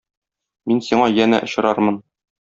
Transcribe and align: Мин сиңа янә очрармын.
Мин 0.71 0.79
сиңа 0.87 1.09
янә 1.17 1.41
очрармын. 1.49 2.01